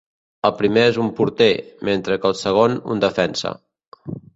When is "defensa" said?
3.09-3.59